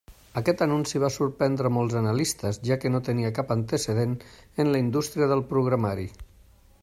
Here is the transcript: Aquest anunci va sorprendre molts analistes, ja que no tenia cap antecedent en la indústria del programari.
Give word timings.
Aquest 0.39 0.61
anunci 0.65 1.01
va 1.01 1.09
sorprendre 1.15 1.71
molts 1.75 1.97
analistes, 1.99 2.59
ja 2.69 2.79
que 2.85 2.93
no 2.95 3.03
tenia 3.09 3.31
cap 3.41 3.55
antecedent 3.57 4.17
en 4.65 4.75
la 4.77 4.83
indústria 4.85 5.31
del 5.35 5.45
programari. 5.55 6.09